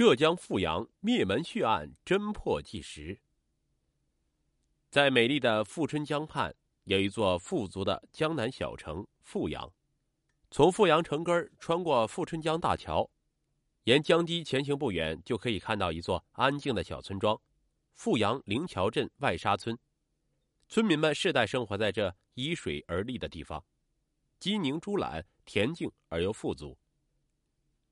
[0.00, 3.20] 浙江富阳灭门血案侦破纪实。
[4.88, 9.70] 在美丽的富春江畔，有一座富足的江南小城富阳。
[10.50, 13.10] 从富阳城根穿过富春江大桥，
[13.84, 17.38] 沿江堤前行不远，就可以看到一座安静的小村庄——
[17.92, 19.78] 富阳灵桥镇外沙村。
[20.66, 23.62] 村民们世代生活在这依水而立的地方，
[24.38, 26.78] 鸡宁猪懒，恬静而又富足。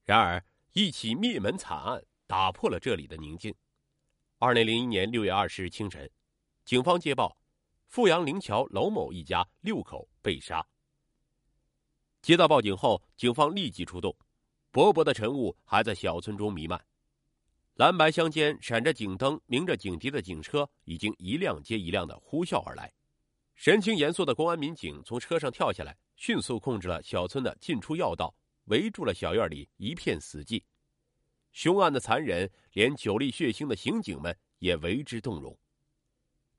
[0.07, 0.43] 然而，
[0.73, 3.55] 一起灭门惨案打破了这里的宁静。
[4.39, 6.09] 二零零一年六月二十日清晨，
[6.65, 7.37] 警方接报，
[7.87, 10.65] 富阳灵桥娄某一家六口被杀。
[12.21, 14.15] 接到报警后，警方立即出动，
[14.71, 16.85] 薄薄的晨雾还在小村中弥漫，
[17.75, 22.93] 蓝白相间、闪着警灯、鸣着警笛的警车已经一辆接一辆的呼啸而来。
[23.55, 28.33] 神情严肃的公安民警从车上跳下来，迅速控制了小村的进出要道。
[28.69, 30.63] 围住了小院里一片死寂，
[31.53, 35.59] 凶案的残忍，连久历血腥的刑警们也为之动容。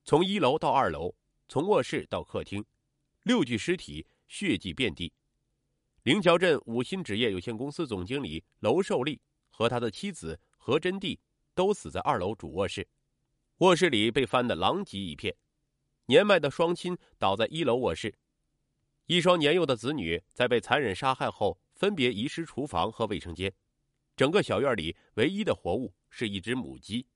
[0.03, 1.15] 从一楼到二楼，
[1.47, 2.65] 从卧室到客厅，
[3.23, 5.13] 六具尸体血迹遍地。
[6.03, 11.19] 灵桥镇五星纸业有限公司总经理娄寿利和他的妻子何真娣
[11.53, 12.87] 都死在二楼主卧室，
[13.57, 15.35] 卧室里被翻得狼藉一片。
[16.05, 18.17] 年迈的双亲倒在一楼卧室，
[19.05, 21.61] 一双年幼的子女在被残忍杀害后。
[21.79, 23.49] 分别遗失厨房和卫生间，
[24.17, 27.07] 整个小院里唯一的活物是一只母鸡。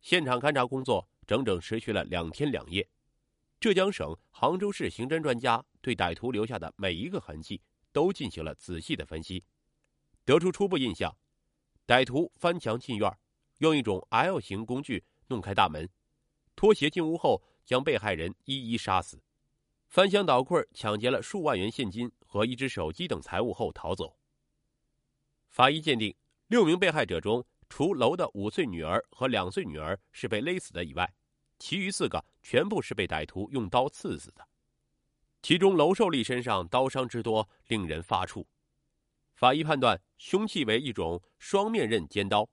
[0.00, 2.88] 现场勘查工作整整持续了两天两夜，
[3.58, 9.42] 浙江省杭州市刑侦专家对歹徒留下的每一个痕迹都进行了仔细的分析，
[10.24, 11.12] 得出初步印象：
[11.88, 13.12] 歹徒翻墙进院，
[13.58, 15.90] 用一种 L 型工具弄开大门，
[16.54, 19.20] 脱鞋进屋后将被害人一一杀死。
[19.88, 24.16] 翻箱倒柜抢劫了数万元现金和一只手机等财物后逃走。
[25.48, 26.14] 法医鉴定，
[26.48, 31.10] 六名被害者中，除楼的五岁女儿和两岁女儿是被勒死的以外，
[31.58, 34.46] 其余四个全部是被歹徒用刀刺死的。
[35.40, 38.44] 其中，娄寿利身上刀伤之多令人发怵。
[39.34, 42.48] 法医判断，凶器为一种双面刃尖刀。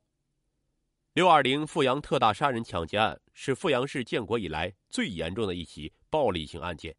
[1.13, 6.95] 六二零富阳特大杀人抢劫案是富阳市建国以来最严重的一起暴力性案件。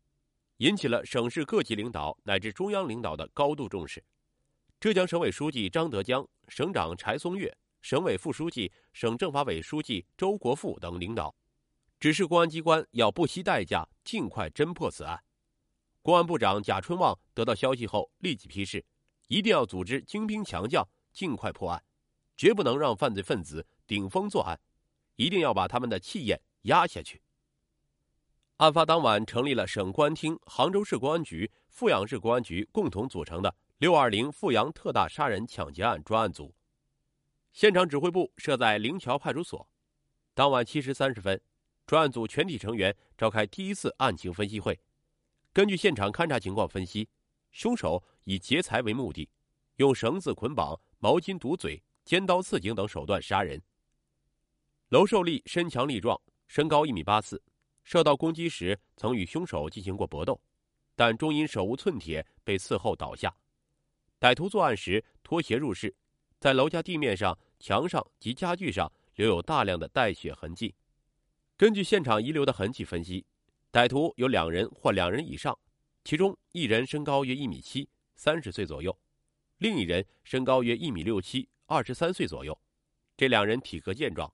[0.58, 4.02] 引起了省市各级领导乃至中央领导的高度重视。
[4.78, 11.34] 浙江省委书记张德江、省长柴松岳、省委副书记、省政法委书记周国富等领导
[11.98, 15.22] 指示公安机关要不惜代价尽快侦破此案。
[16.02, 18.84] 公安部长贾春旺得到消息后立即批示，
[19.28, 21.82] 一定要组织精兵强将尽快破案，
[22.36, 24.60] 绝不能让犯罪分子顶风作案，
[25.16, 27.22] 一定要把他们的气焰压下去。
[28.58, 36.54] 案发当晚，成立了省公安厅、杭州市公安局、富阳市公安局共同组成的“六二零富阳特大杀人抢劫案专案组”。
[37.52, 39.68] 现场指挥部设在灵桥派出所。
[40.34, 41.40] 当晚七时三十分，
[41.84, 44.80] 专案组全体成员召开第一次案情分析会。
[45.52, 47.08] 根据现场勘查情况分析，
[47.50, 49.28] 凶手以劫财为目的，
[49.76, 53.60] 用绳子捆绑、毛巾堵嘴、尖刀刺颈等手段杀人。
[54.90, 57.42] 娄寿利身强力壮，身高一米八四。
[57.84, 60.40] 受到攻击时，曾与凶手进行过搏斗，
[60.96, 63.32] 但终因手无寸铁被刺后倒下。
[64.18, 65.94] 歹徒作案时脱鞋入室，
[66.40, 70.74] 在楼家地面上、墙上及家具上留有大量的带血痕迹。
[71.56, 73.24] 根据现场遗留的痕迹分析，
[73.70, 75.56] 歹徒有两人或两人以上，
[76.04, 78.90] 其中一人身高约一米七，三十岁左右；
[79.58, 82.58] 另一人身高约一米六七，二十三岁左右。
[83.16, 84.32] 这两人体格健壮。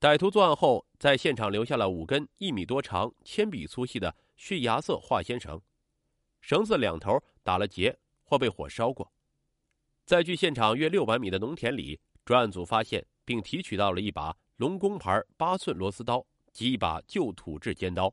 [0.00, 5.60] 歹徒作案后，在现场留下了五根一米多长、铅笔粗细的血牙色化纤绳，
[6.40, 7.94] 绳子两头打了结
[8.24, 9.12] 或被火烧过。
[10.06, 18.10] 在距现场约六百米的农田里，专案组发现并提取到了一把龙工牌八寸螺丝刀及一把旧土制尖刀。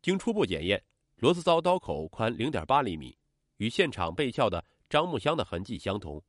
[0.00, 0.80] 经初步检验，
[1.16, 3.18] 螺丝刀刀口宽零点八厘米，
[3.56, 6.22] 与现场被撬的樟木箱的痕迹相同，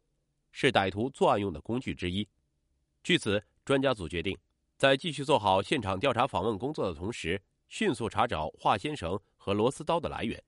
[0.52, 2.28] 是歹徒作案用的工具之一。
[3.04, 4.36] 据此，专家组决定。
[4.77, 10.44] 在继续做好现场调查访问工作的同时，迅速查找化纤绳和螺丝刀的来源，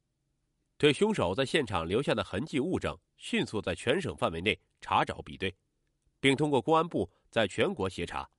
[0.78, 5.56] 对凶手在现场留下的痕迹物证迅速在全省范围内查找比对，
[6.20, 8.30] 并通过公安部在全国协查，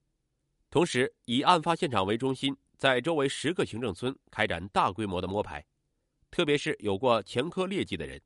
[0.68, 5.64] 同时以案发现场为中心，在周围十个行政村开展大规模的摸排，
[6.30, 8.20] 特别是有过前科劣迹的人，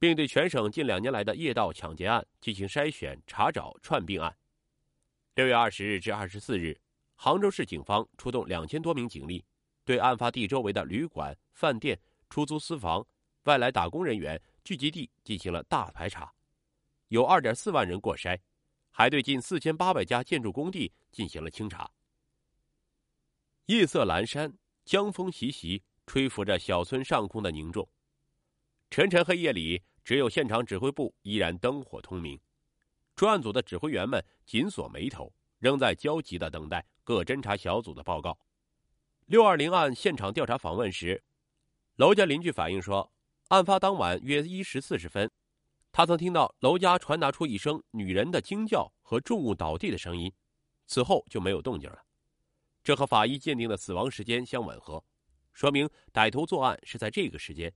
[0.00, 4.36] 并对全省近两年来的夜盗抢劫案进行筛选查找串并案。
[5.36, 6.76] 六月二十日至二十四日。
[7.20, 9.44] 杭州市警方出动两千多名警力，
[9.84, 12.00] 对案发地周围的旅馆、饭店、
[12.30, 13.04] 出租私房、
[13.42, 16.32] 外来打工人员聚集地进行了大排查，
[17.08, 18.38] 有二点四万人过筛，
[18.92, 21.90] 还对近四千八百家建筑工地进行了清查。
[23.66, 27.86] 夜色阑珊，江风习习，吹拂着小村上空的凝重。
[28.90, 32.38] 沉沉黑夜里，只有现场指挥部依然灯火通明。
[33.16, 38.38] 专案组的指挥员们紧锁眉头，仍在焦急的等待各侦查小组的报告。
[39.24, 41.24] 六二零案现场调查访问时，
[41.96, 43.10] 楼家邻居反映说，
[43.48, 45.30] 案发当晚约一时四十分，
[45.90, 50.30] 他曾听到楼家传达出一声女人的惊叫和重物倒地的声音，
[50.86, 51.98] 此后就没有动静了。
[52.84, 55.02] 这和法医鉴定的死亡时间相吻合，
[55.54, 57.72] 说明歹徒作案是在这个时间。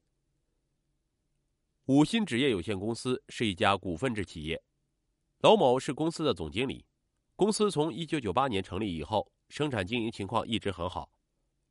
[1.86, 4.62] 五鑫纸业有限公司是一家股份制企业，
[5.38, 6.84] 娄某是公司的总经理。
[7.34, 11.10] 公司从一九九八年成立以后，生产经营情况一直很好。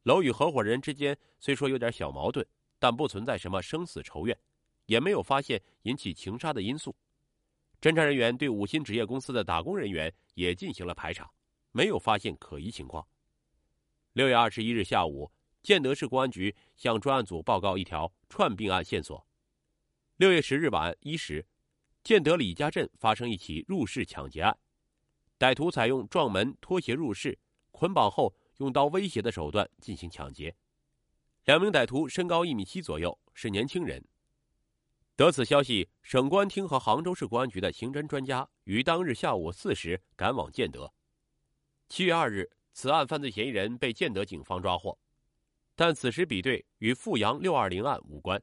[0.04, 2.46] 楼与合伙人之间虽说有点小矛盾，
[2.80, 4.38] 但不存在什么生死仇怨，
[4.88, 6.96] 也没有发现引起情杀的因素。
[7.80, 11.32] 侦查人员对五星纸业公司的打工人员也进行了排查，
[11.72, 13.06] 没有发现可疑情况。
[14.14, 15.32] 六月二十一日下午，
[15.62, 19.26] 建德市公安局向专案组报告一条串并案线索。
[20.18, 21.46] 六月十日晚一时，
[22.04, 24.58] 建德李家镇发生一起入室抢劫案，
[25.42, 27.40] 歹徒采用撞门、脱鞋入室，
[27.72, 30.56] 捆绑后用刀威胁的手段进行抢劫。
[31.46, 34.06] 两名歹徒身高一米七左右，是年轻人。
[35.16, 40.94] 得此消息，省公安厅和杭州市公安局的刑侦专家于当日下午四时赶往建德。
[41.90, 44.96] 七月二日，此案犯罪嫌疑人被建德警方抓获，
[45.76, 48.40] 但此时比对与阜阳六二零案无关。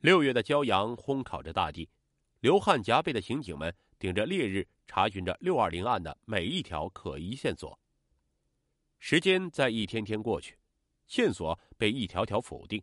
[0.00, 1.88] 六月的骄阳烘烤着大地，
[2.40, 7.78] 流汗夹背的刑警们顶着烈日查询着六二零案的每一条可疑线索。
[8.98, 10.58] 时间在一天天过去，
[11.06, 12.82] 线索被一条条否定，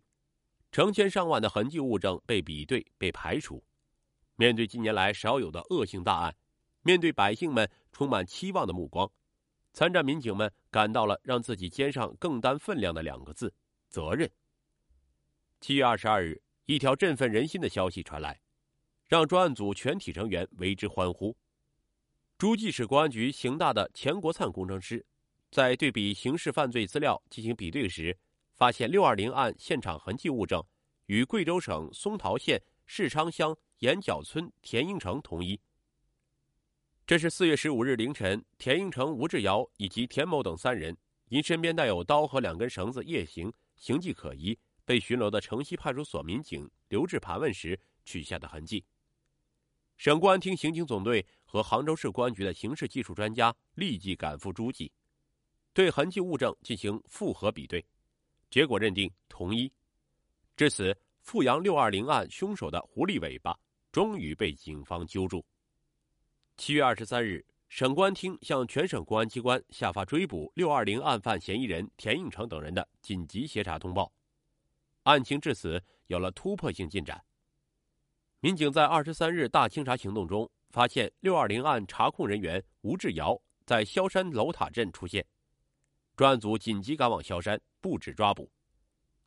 [0.72, 3.64] 成千上万的痕迹物证被比对、被排除。
[4.36, 6.36] 面对近年来少有的恶性大案，
[6.84, 9.12] 面对百姓们充满期望的目光，
[9.74, 13.52] 参战民警们感到了让自己肩上更担分量的两个字：
[13.90, 14.32] 责任。
[15.60, 16.42] 七月二十二日。
[16.70, 18.42] 一条振奋人心的消息传来，
[19.08, 21.36] 让专案组全体成员为之欢呼。
[22.38, 25.04] 诸暨市公安局刑大的钱国灿工程师，
[25.50, 28.16] 在对比刑事犯罪资料进行比对时，
[28.56, 30.64] 发现六二零案现场痕迹物证
[31.06, 35.60] 与贵州省松桃县市昌乡岩角村田应成同一。
[37.06, 40.96] 这是四月十五日凌晨，田应成、吴志尧以及田某等三人
[41.30, 44.58] 因身边带有刀和两根绳子夜行，形迹可疑。
[44.84, 48.86] 被巡逻的城西派出所民警留置盘问时取下的痕迹。
[49.98, 54.92] 省公安厅刑警总队和杭州市公安局的刑事技术专家立即赶赴诸暨，
[55.74, 57.84] 对痕迹物证进行复核比对，
[58.50, 59.72] 结果认定同一。
[60.56, 63.58] 至此，阜阳六二零案凶手的狐狸尾巴
[63.92, 65.44] 终于被警方揪住。
[66.58, 74.12] 七月二十三日，省公安厅向全省公安机关下发追捕六二零案犯嫌疑人田应成等人的紧急协查通报。
[75.04, 77.24] 案情至此有了突破性进展。
[78.48, 85.28] 民警在二十三日大清查行动中，发现六二零案查控人员吴志尧在萧山楼塔镇出现，
[86.16, 88.50] 专案组紧急赶往萧山布置抓捕。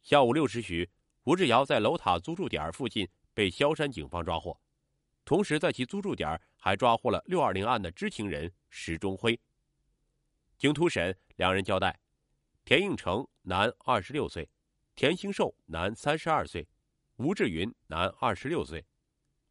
[0.00, 0.88] 下午六时许，
[1.24, 4.58] 吴志尧在楼塔租住点附近被萧山警方抓获，
[5.26, 9.38] 同时在其租住点还抓获了六二零案的知情人石忠辉。
[10.56, 12.00] 经突审，两人交代：
[12.64, 14.48] 田应成，男，二十六岁。
[14.94, 16.64] 田兴寿，男，三十二岁；
[17.16, 18.80] 吴志云，男，二十六岁；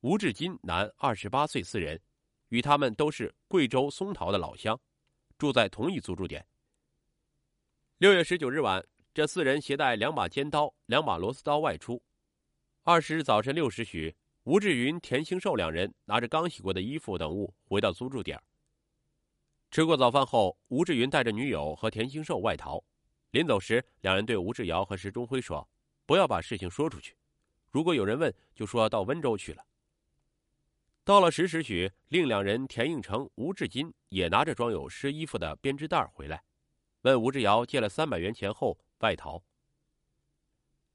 [0.02, 1.62] 吴志金，男，二十八岁。
[1.62, 2.00] 四人
[2.48, 4.80] 与他们都是贵州松桃的老乡，
[5.38, 6.46] 住在同一租住点。
[7.98, 8.82] 六月十九日晚，
[9.14, 12.02] 这四人携带两把尖刀、两把螺丝刀外出。
[12.84, 18.42] 二十日早晨六时许，吴志云、田兴寿两人拿着刚洗过的衣服等物回到租住点。
[19.70, 22.82] 吃过早饭后，吴志云带着女友和田兴寿外逃。
[23.32, 25.70] 临走时，两人对吴志尧和石中辉说
[26.08, 27.18] ：“不要把事情说出去，
[27.70, 29.62] 如果有人问，就说到温州去了。”
[31.10, 36.44] 到了十时许，另两人田应成、吴志金也拿着装有湿衣服的编织袋回来，
[37.02, 39.42] 问吴志尧借了三百元钱后外逃。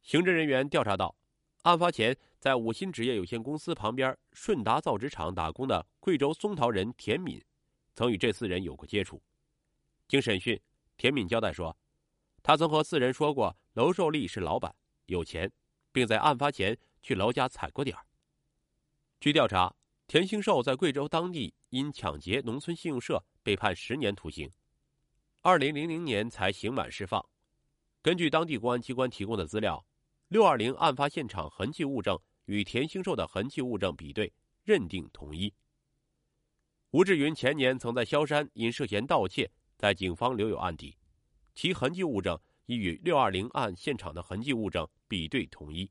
[0.03, 1.17] 刑侦人员调查到，
[1.63, 7.45] 案发前在五星纸业有限公司旁边顺达造纸厂打工的贵州松桃人田敏，
[7.93, 9.21] 曾与这四人有过接触。
[10.07, 10.57] 经审讯，
[10.97, 11.77] 田敏交代说。
[12.41, 14.73] 他曾和四人说过，娄寿利是老板，
[15.07, 15.51] 有钱，
[15.91, 17.97] 并在案发前去娄家踩过点。
[19.19, 19.75] 据调查，
[20.07, 24.49] 田兴寿在贵州当地因抢劫农村信用社被判十年徒刑，
[25.41, 27.25] 二零零零年才刑满释放。
[28.03, 29.85] 根据当地公安机关提供的资料，
[30.29, 34.33] 六二零案发现场痕迹物证与田兴寿的痕迹物证比对，
[34.63, 35.53] 认定同一。
[36.91, 40.97] 吴志云前年曾在萧山因涉嫌盗窃，在警方留有案底，
[41.55, 45.91] 其痕迹物证已与六二零案现场的痕迹物证比对统一。